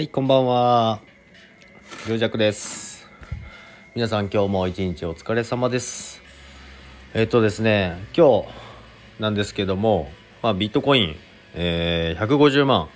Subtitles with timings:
[0.00, 1.00] はい、こんばんは。
[2.06, 3.06] りょうじゃくです。
[3.94, 6.22] 皆さん今日も一日お疲れ様です。
[7.12, 8.48] えっ、とですね、今日
[9.18, 11.16] なんですけども、まあ、ビットコイン、
[11.52, 12.88] えー150万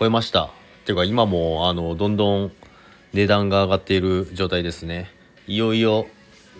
[0.00, 0.46] 超えました。
[0.46, 0.50] っ
[0.84, 2.52] ていうか今もあのどんどん
[3.12, 5.12] 値段が上がっている状態ですね。
[5.46, 6.08] いよいよ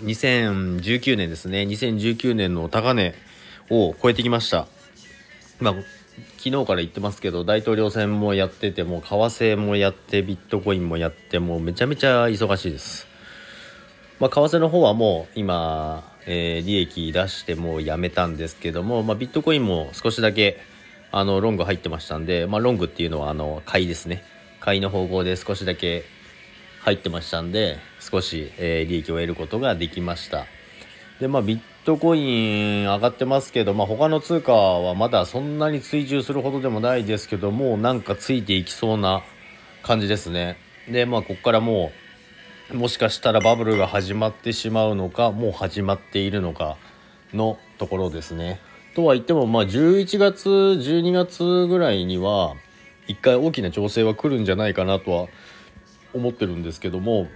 [0.05, 1.63] 2019年ですね。
[1.63, 3.17] 2019年の高値
[3.69, 4.69] を超えてきました。
[5.59, 5.75] まあ、
[6.39, 13.07] 昨日から言ってますけど大統領選もやってても為替もやってビットコインもやってもうめちゃめちゃ忙しいです。
[14.21, 20.59] まあ、為替の方はもう今、えー利益出してもうやめたんですけども、まあ、ビットコインも少しだけ
[21.13, 24.25] あのロング入ってましたんで、まあ、ロングっていうのはあの買いですね
[24.61, 26.05] 買いの方向で少しだけ
[26.81, 30.47] 入ってましたんで少し、えー利益を得ることができました
[31.21, 39.23] でまあビッットコイン上がってますけど、まあ、他の通貨はまだそんなに追従するほどでもないですけどもうなんかついていきそうな
[39.83, 40.59] 感じですね。
[40.91, 41.91] でまあここからも
[42.71, 46.77] うもしかしたらバブルが始まってしまうのかもう始まっているのか
[47.33, 48.61] のところですね。
[48.95, 52.55] とは言ってもまあ11月12月ぐらいには
[53.07, 55.29] 一回大きな調整は来るんじゃないかなとは
[56.13, 57.29] 思ってるんですけども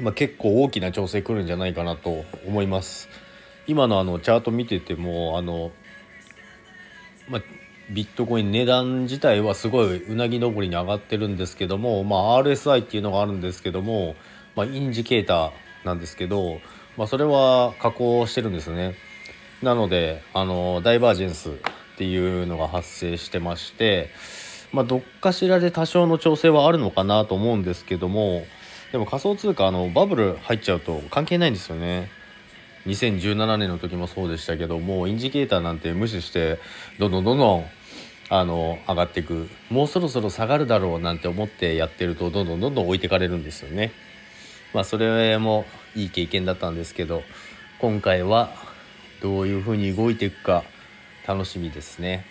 [0.00, 3.10] まあ、結構大きな調整来るんじゃないかなと思います。
[3.66, 5.70] 今のあのチャート見ててもあの、
[7.28, 7.42] まあ、
[7.90, 14.16] ビットコイン値段自体はすごいうなぎ登りに上がってるんですけども、まあ、RSI っていうのがあるんですけども、
[14.56, 15.50] まあ、インジケーター
[15.84, 16.58] なんですけど、
[16.96, 18.94] まあ、それは加工してるんですね。
[19.62, 21.54] なのであのダイバージェンスっ
[21.96, 24.10] ていうのが発生してまして、
[24.72, 28.44] まあ、どっかしらで多少の調整はあるのかなと思うんですけども
[28.90, 32.10] でも仮想通貨あのバブル入っちゃうと関係ないんですよね。
[32.86, 36.58] 2017年の時もそうでしたけどもうインジケーターなんて無視して
[36.98, 37.64] どんどんどんどん
[38.28, 39.48] あの上がっていく。
[39.68, 43.92] もうそろそろ下がるだろうなんて思ってやってるとどんどんどんどん置いてかれるんですよね。
[44.72, 47.22] まあそれもいい経験だったんですけど
[47.78, 48.50] 今回は
[49.20, 50.64] どういうふうに動いていくか
[51.26, 52.24] 楽しみですね。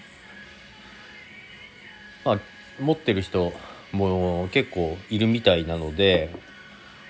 [2.26, 2.40] まあ
[2.80, 3.54] 持ってる人
[3.92, 6.34] も結構いるみたいなので、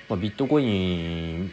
[0.09, 1.51] まあ、ビットコイン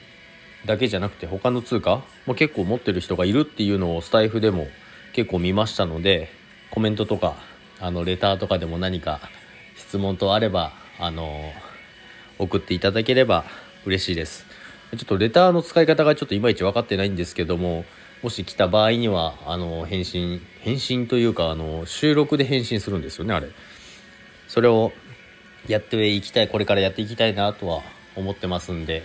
[0.68, 2.02] だけじゃなくて他の通貨？
[2.26, 4.68] も結構持ってる人がいるっていうのをスタイフでも
[5.14, 6.28] 結構見ましたので
[6.70, 7.34] コメントとか
[7.80, 9.20] あのレターとかでも何か
[9.76, 11.52] 質問とあればあの
[12.38, 13.44] 送っていただければ
[13.86, 14.46] 嬉しいです。
[14.92, 17.84] ちょっとレターの使い方がちょっといまいち分かってないんですけども
[18.22, 23.48] もし来た場合にはあの返信返信というかあの収録で返信するんですよねあれ。
[24.48, 24.92] それを
[25.66, 27.82] やっていきたいこれからやっていきたいなとは
[28.16, 29.02] 思ってますんで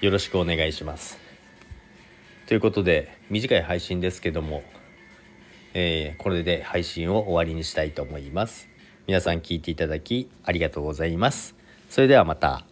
[0.00, 1.18] よろしくお願いします。
[2.46, 4.62] ということで短い配信ですけども、
[5.74, 8.68] えーこれで配信を終わりにしたいと思います。
[9.08, 11.56] 皆さん聞いていただきありがとうございます。
[11.90, 12.67] それではまた。